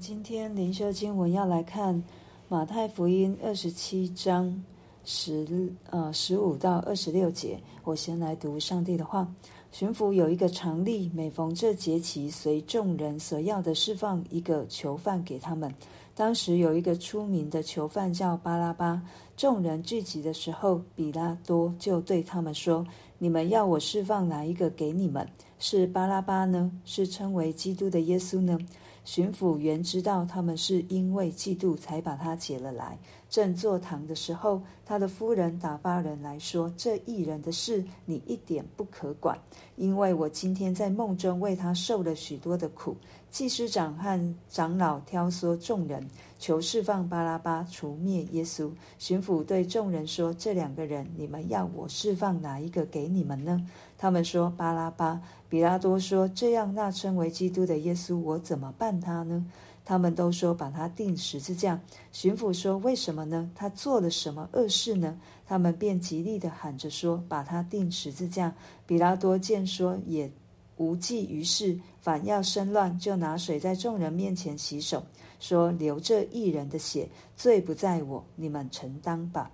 [0.00, 2.02] 今天灵修经文要来看
[2.48, 4.62] 马太福音二十七章
[5.04, 7.60] 十呃十五到二十六节。
[7.84, 9.26] 我先来读上帝的话：
[9.70, 15.72] 巡抚有一个常例，每逢这节期，随众人所要的释放一个囚犯给他们。
[16.14, 19.02] 当时有一个出名的囚犯叫巴拉巴。
[19.36, 22.86] 众人聚集的时候，比拉多就对他们说
[23.18, 25.28] ：“你们要我释放哪一个给你们？
[25.58, 26.70] 是巴拉巴呢？
[26.84, 28.58] 是称为基督的耶稣呢？”
[29.04, 32.98] 巡抚原知道他们是因为嫉妒才把他解了来。
[33.28, 39.36] 正坐堂的时候，他的夫人打发人来说：“这艺人的事你一点不可管，
[39.76, 42.96] 因为我今天在梦中为他受了许多的苦。”
[43.34, 48.70] 祭司长和长老挑唆众人，求释放巴拉巴，除灭耶稣。
[48.96, 53.66] 巡抚对众人说：“这两个人，你们要我释放哪一个给你们呢？”
[53.98, 55.20] 他们说：“巴拉巴。”
[55.50, 59.44] 比拉多说：“这样，那称为基督的耶稣，我怎么办他呢？”
[59.84, 61.80] 他们都说：“把他钉十字架。”
[62.12, 63.50] 巡抚说：“为什么呢？
[63.56, 68.54] 他做了什么恶事呢？”他们便极力地喊着说：“把他钉十字架。”
[68.86, 70.30] 比拉多见说也。
[70.76, 75.02] 无济于事，反要生乱，就拿水在众人面前洗手，
[75.38, 79.50] 说：“流这一人的血，罪不在我，你们承担吧。”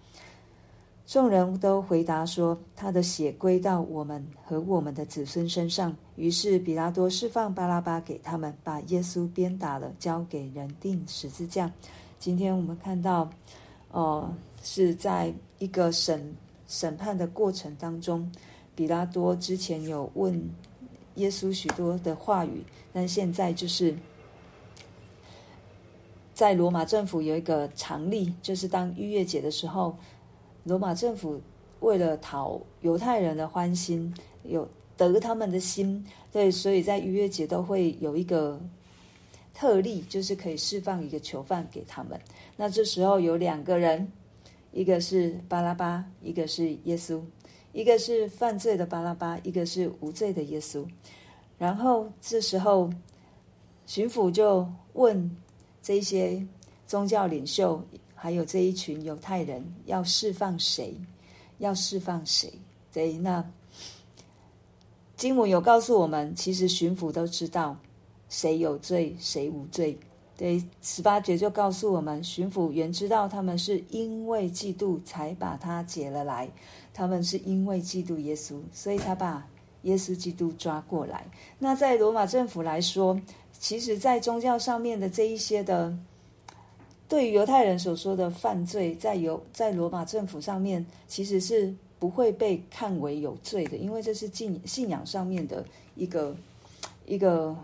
[1.06, 11.72] 众人都回答说：“他的血归到我们和我们的子孙身上。”于是比拉多释放巴拉巴给他们，把耶稣鞭打了，交给人钉十字架。
[12.20, 13.24] 今天我们看到，
[13.90, 16.32] 哦、呃，是在一个审
[16.68, 18.30] 审判的过程当中，
[18.76, 20.48] 比拉多之前有问。
[21.20, 23.94] 耶稣许多的话语，但现在就是
[26.34, 29.94] 在罗马政府有一个常例，就是当逾越节的时候，
[30.64, 31.40] 罗马政府
[31.80, 34.12] 为了讨犹太人的欢心，
[34.44, 38.60] 有得他们的心，对，所以在逾越节都会有一个
[39.54, 42.18] 特例，就是可以释放一个囚犯给他们。
[42.56, 44.10] 那这时候有两个人，
[44.72, 47.20] 一个是巴拉巴，一个是耶稣。
[47.72, 50.84] 一个是犯罪的巴拉巴，一个是无罪的耶稣。
[51.56, 52.90] 然后这时候，
[53.86, 55.36] 巡抚就问
[55.82, 56.44] 这些
[56.86, 57.82] 宗教领袖，
[58.14, 60.94] 还有这一群犹太人，要释放谁？
[61.58, 62.52] 要释放谁？
[62.92, 63.44] 对，那
[65.16, 67.76] 经文有告诉我们，其实巡抚都知道
[68.28, 69.98] 谁有罪，谁无罪。
[70.40, 76.48] 对，十八节就告诉我们，巡抚原知道他们是因为嫉妒才把他解了来。
[76.94, 79.46] 他们是因为嫉妒耶稣，所以他把
[79.82, 81.26] 耶稣基督抓过来。
[81.58, 83.20] 那在罗马政府来说，
[83.52, 85.94] 其实，在宗教上面的这一些的，
[87.06, 95.62] 对于犹太人所说的犯罪，在犹在罗马政府上面，其实是不会被看为有罪的，因为这是信信仰上面的
[95.96, 96.34] 一个
[97.04, 97.54] 一个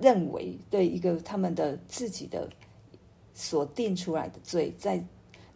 [0.00, 2.48] 认为，对一个他们的自己的
[3.34, 5.02] 所定出来的罪，在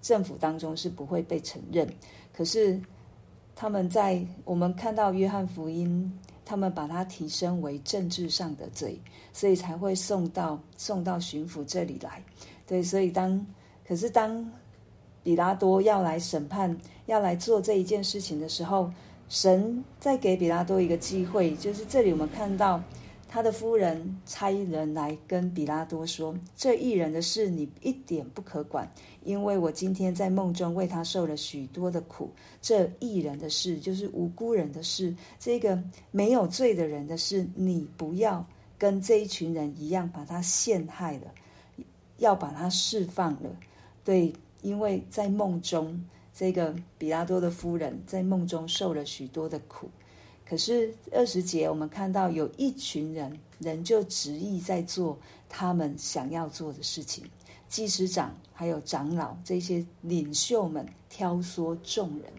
[0.00, 1.88] 政府当中是不会被承认。
[2.32, 2.80] 可是，
[3.54, 6.12] 他们在我们看到约翰福音，
[6.44, 9.00] 他们把它提升为政治上的罪，
[9.32, 12.22] 所以才会送到送到巡抚这里来。
[12.66, 13.46] 对，所以当
[13.86, 14.50] 可是当
[15.22, 16.76] 比拉多要来审判，
[17.06, 18.90] 要来做这一件事情的时候，
[19.28, 22.82] 神在给比拉多一个机会，就是这里我们看到。
[23.32, 28.86] 他的夫人差人来跟比拉多说：“这义人的事你一点不可管，
[29.24, 32.30] 因为我今天在梦中为他受了许多的苦。
[32.60, 41.32] 这义人的事就是无辜人的事，这个没有罪的人的事，你不要跟这一群人一样把他陷害了，
[42.18, 43.48] 要把他释放了。
[44.04, 46.04] 对，因为在梦中，
[46.34, 49.88] 这个比拉多的夫人在梦中受了许多的苦。”
[50.44, 57.24] 可是二十节，我们看到有一群人，人就执意在做他们想要做的事情。
[57.68, 62.30] 祭司长还有长老这些领袖们挑唆众人，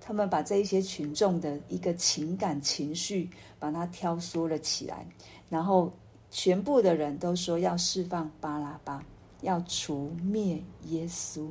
[0.00, 3.28] 他们把这一些群众的一个情感情绪，
[3.58, 5.04] 把它挑唆了起来。
[5.50, 5.92] 然后
[6.30, 9.04] 全部的人都说要释放巴拉巴，
[9.40, 11.48] 要除灭耶稣。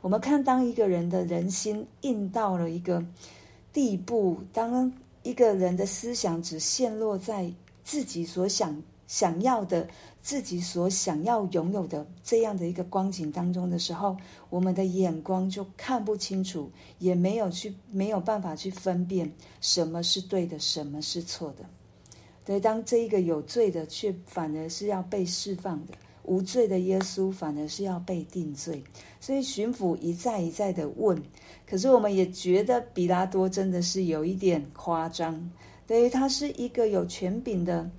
[0.00, 3.04] 我们看，当一个人的人心硬到了一个
[3.72, 4.92] 地步，当。
[5.22, 7.52] 一个人的思想只陷落在
[7.84, 9.86] 自己所想想要的、
[10.20, 14.16] 自己所想要拥有的这样的一个光景当中的时候，
[14.50, 19.30] 我们的眼光就看不清楚，也没有去没有办法去分辨
[19.60, 21.64] 什么是对的，什么是错的。
[22.44, 25.94] 对，当这一个有罪的，却反而是要被释放的。
[26.24, 28.82] 无罪的耶稣反而是要被定罪，
[29.20, 31.20] 所以巡抚一再一再的问，
[31.66, 35.50] 可是我们也觉得比拉多真的是有一点夸张，
[35.86, 37.90] 对于他是一个有权柄的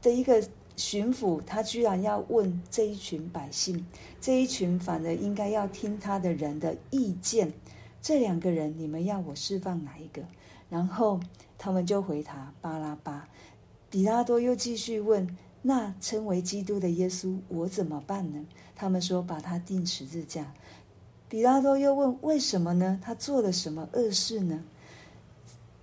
[0.00, 0.42] 的一个
[0.76, 3.84] 巡抚他居然要问这一群百姓，
[4.20, 7.52] 这一群反而应该要听他的人的意见。
[8.00, 10.22] 这两个人，你们要我释放哪一个？
[10.70, 11.18] 然后
[11.58, 13.28] 他们就回答巴拉巴。
[13.90, 15.36] 比拉多又继续问：
[15.68, 18.42] 那称为基督的耶稣，我怎么办呢？
[18.74, 20.54] 他们说：把他钉十字架。
[21.28, 22.98] 比拉多又问：为什么呢？
[23.02, 24.64] 他做了什么恶事呢？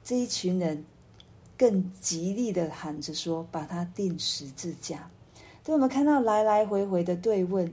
[0.03, 0.83] 这一群人。
[1.57, 5.09] 更极力的喊着说：“把他钉十字架。”
[5.63, 7.71] 所以我们看到来来回回的对问，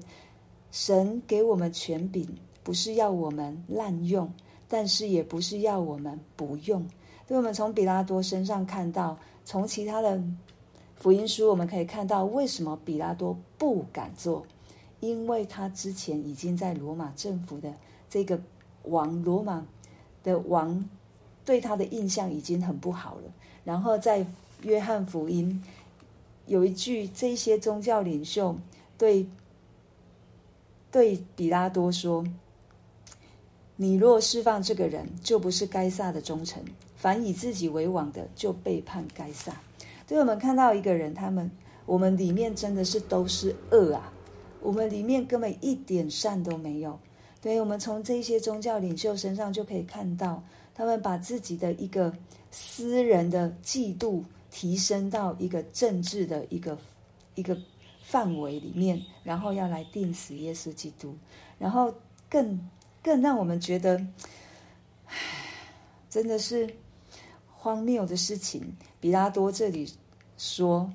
[0.70, 2.24] 神给我们权柄，
[2.62, 4.32] 不是要我们滥用，
[4.68, 6.80] 但是也不是要我们不用。
[7.26, 10.22] 所以，我们从比拉多身上看到，从其他的
[11.02, 14.46] 福音书我们可以看到，为什么比拉多不敢做？
[15.00, 17.74] 因为他之前已经在罗马政府的
[18.08, 18.40] 这个
[18.84, 19.66] 王，罗马
[20.22, 20.88] 的王
[21.44, 23.22] 对他的印象已经很不好了。
[23.64, 24.24] 然后在
[24.62, 25.60] 约翰福音
[26.46, 28.56] 有一句，这些宗教领袖
[28.96, 29.26] 对
[30.92, 32.24] 对比拉多说
[33.74, 36.62] ：“你若释放这个人，就不是该撒的忠臣；
[36.94, 39.52] 凡以自己为王的，就背叛该撒。”
[40.12, 41.50] 所以，我们看到一个人，他们
[41.86, 44.12] 我们里面真的是都是恶啊，
[44.60, 47.00] 我们里面根本一点善都没有。
[47.40, 50.42] 对，我们从这些宗教领袖身上就可以看到，
[50.74, 52.12] 他们把自己的一个。
[52.54, 56.76] 私人的嫉妒提升到一个政治的一个
[57.34, 57.56] 一个
[58.02, 61.16] 范围里面，然后要来定死耶稣基督，
[61.58, 61.94] 然后
[62.28, 62.60] 更
[63.02, 63.96] 更让我们觉得，
[65.06, 65.14] 唉，
[66.10, 66.68] 真的是
[67.50, 68.76] 荒谬的事情。
[69.00, 69.90] 比拉多这里
[70.42, 70.90] 说，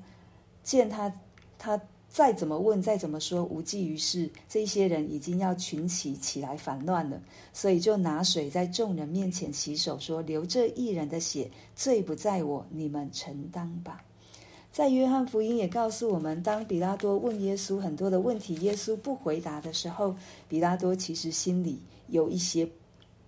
[0.62, 1.10] 见他
[1.58, 1.80] 他。
[2.10, 4.30] 再怎么问，再怎么说，无济于事。
[4.48, 7.20] 这些人已经要群起起来反乱了，
[7.52, 14.02] 所以就拿水在众人面前洗手，说：“流这一人的血，罪不在我，你们承担吧。”
[14.72, 20.16] 在约翰福音也告诉我们，当比拉多问耶稣很多的问题，耶稣不回答的时候，
[20.48, 22.66] 比拉多其实心里有一些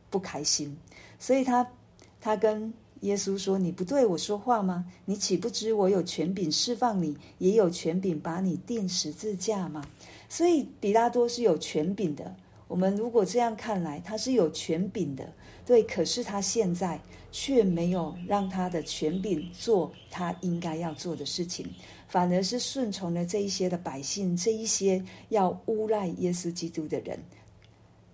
[0.09, 0.75] 不开心，
[1.19, 1.71] 所以他
[2.19, 2.73] 他跟。
[3.01, 4.85] 耶稣说：“你不对我说话吗？
[5.05, 9.83] 你岂不知我有权柄释放你，也有权柄把你钉十字架吗？”
[10.29, 12.35] 所以比拉多是有权柄的。
[12.69, 15.33] 我们如果这样看来，他是有权柄的，
[15.67, 15.83] 对。
[15.83, 17.01] 可是他现在
[17.33, 21.67] 却没有让他的权柄做他应该要做的事情，
[22.07, 27.19] 反而是顺从了这一些的百姓，这一些要诬赖耶稣基督的人。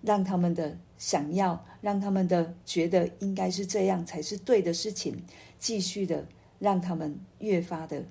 [0.01, 5.15] 让他们的想要，让他们的觉得应该是这样才是对的事情，
[5.59, 6.27] 继续的
[6.59, 8.03] 让他们越发的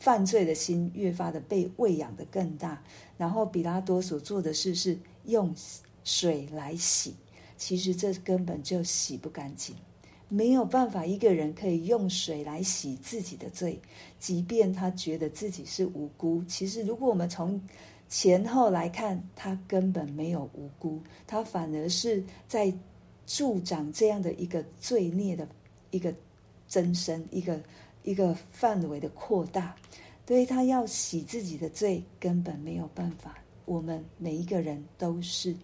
[0.00, 2.82] 犯罪的心越发的被喂养的更大。
[3.16, 5.54] 然后比拉多所做的事是用
[6.02, 7.14] 水来洗，
[7.56, 9.74] 其实这根本就洗不干净，
[10.28, 13.80] 没有办法一个人可以用水来洗自己的罪，
[14.18, 16.44] 即便他觉得自己是无辜。
[16.48, 17.62] 其实如果我们从
[18.08, 22.72] 前后来看，他根本没有无辜，他反而是在
[23.26, 25.48] 助长这样的一个罪孽的
[25.90, 26.14] 一个
[26.68, 27.60] 增生，一个
[28.02, 29.74] 一个范围的扩大。
[30.26, 33.36] 所以他要洗自己的罪，根本没有办法。
[33.66, 35.54] 我们每一个人都是，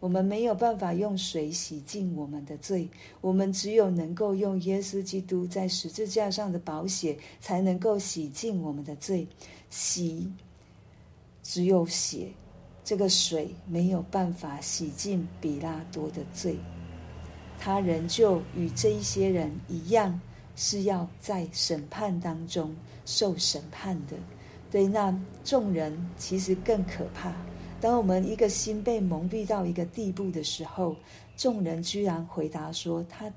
[0.00, 2.88] 我们没有办法用水洗净我们的罪，
[3.20, 9.26] 我们只有能够用耶稣基督在十字架上的宝血，才能够洗净我们的罪，
[9.68, 10.28] 洗。
[11.42, 12.28] 只有血，
[12.84, 16.56] 这个水没有办法洗净比拉多的罪，
[17.58, 20.20] 他仍旧与这一些人一样，
[20.56, 24.16] 是要在审判当中受审判的。
[24.70, 25.12] 对，那
[25.44, 27.32] 众人其实更可怕。
[27.80, 30.94] 当我们一个心被蒙蔽到一个地步的时候，
[31.36, 33.32] 众人居然回答说：“他。”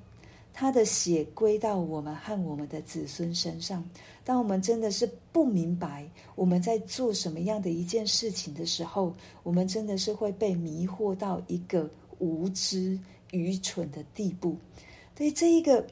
[0.53, 3.83] 他的血归到我们和我们的子孙身上。
[4.23, 12.97] 当我们真的是不明白我们在做什么样的一件事情的时候，我们真的是会被迷惑到一个无知、
[13.31, 14.55] 愚蠢的地步。
[15.13, 15.85] 对这一个，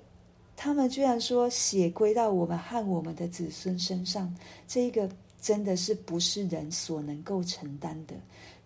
[0.56, 4.34] 他们居然说血归到我们和我们的子孙身上，
[4.68, 5.10] 这一个
[5.42, 8.16] 真的是不是人所能够承担的。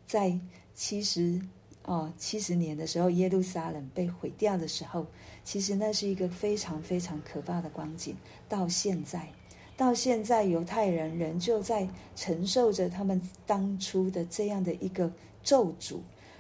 [0.06, 0.38] 在
[0.76, 1.42] 其实
[1.86, 5.06] 哦，七十年的时候，耶路撒冷被毁掉的时候。
[5.44, 8.16] 其实那是一个非常非常可怕的光景。
[8.50, 9.30] 到现在，
[9.78, 15.14] 到现在，犹太人仍旧在承受着他们当初的这样的一个
[15.44, 15.98] 咒诅。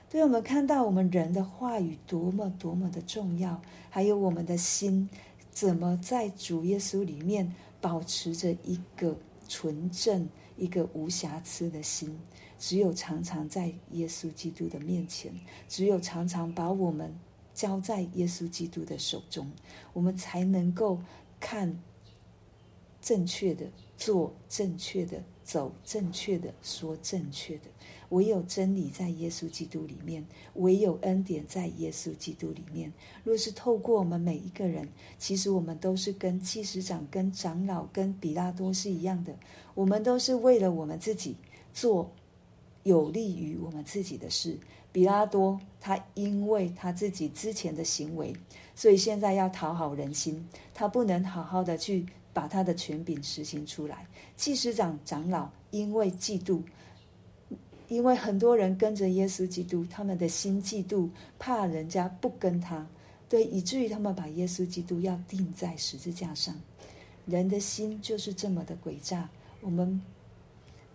[0.10, 3.62] 对我们看到我们人的话语多么多么的重要，
[3.92, 5.08] 还有我们的心
[5.52, 9.16] 怎么在主耶稣里面保持着一个
[9.48, 12.18] 纯正、一个无瑕疵的心。
[12.58, 15.34] 只有常常在耶稣基督的面前，
[15.68, 17.14] 只有常常把我们。
[17.56, 19.50] 交在耶稣基督的手中，
[19.94, 21.00] 我们才能够
[21.40, 21.82] 看
[23.02, 27.70] 正确的，做正确的走正确的，说正确的。
[28.10, 32.92] 唯有真理在耶稣基督里面，唯有恩典在耶稣基督里面。
[33.24, 39.34] 若是透过我们每一个人，其实我们都是跟祭司长、跟长老、跟比拉多是一样的。
[39.76, 41.38] 我们都是为了我们自己
[41.74, 42.12] 做
[42.86, 44.58] 有利于我们自己的事。
[44.92, 48.34] 比拉多他因为他自己之前的行为，
[48.74, 54.08] 所以现在要讨好人心，他不能好好的去把他的权柄实行出来。
[54.38, 56.62] 祭司长、长老因为嫉妒。
[57.88, 62.88] 因为很多人跟着耶稣基督，他们的心嫉妒，怕人家不跟他，
[63.27, 66.56] 对，以至于他们把耶稣基督要钉在十字架上。
[67.25, 69.30] 人的心就是这么的诡诈，
[69.62, 70.01] 我们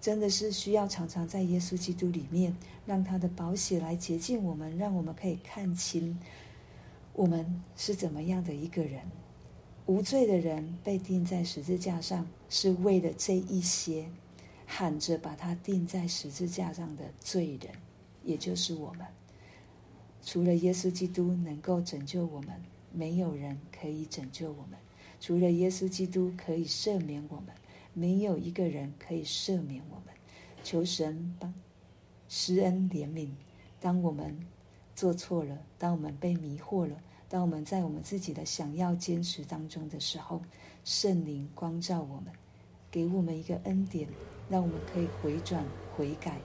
[0.00, 6.18] 真的是需要常常在耶稣基督里面，让他的宝血来洁净我们，让我们可以看清
[7.12, 9.02] 我们是怎么样的一个人。
[9.86, 14.06] 无罪的人被钉在十字架上，是为了这一些。
[14.72, 17.74] 喊着把他钉在十字架上的罪人，
[18.22, 19.04] 也就是我们。
[20.22, 22.50] 除了耶稣基督能够拯救我们，
[22.92, 24.78] 没有人可以拯救我们。
[25.18, 27.46] 除了耶稣基督可以赦免我们，
[27.92, 30.14] 没有一个人可以赦免我们。
[30.62, 31.54] 求神帮
[32.28, 33.30] 施恩怜悯。
[33.80, 34.46] 当我们
[34.94, 36.96] 做错了，当我们被迷惑了，
[37.28, 40.42] 当我们在我们自己的想要坚持当中的时候，
[40.84, 42.26] 圣灵光照我们，
[42.90, 44.08] 给我们一个恩典。
[44.50, 45.64] 让我们可以回转
[45.96, 46.40] 悔改，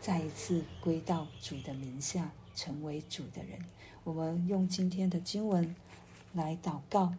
[0.00, 3.58] 再一次归到主的名下，成为主的人。
[4.04, 5.74] 我们用今天的经文
[6.32, 7.12] 来祷告。